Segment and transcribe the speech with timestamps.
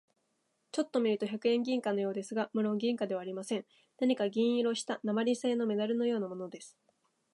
[0.71, 3.67] ちょっと見ると百円銀貨のようですが、むろん銀貨ではありません。
[3.99, 6.75] 何か銀色をした鉛製なまりせいのメダルのようなものです。